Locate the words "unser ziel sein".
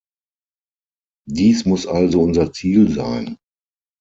2.23-3.37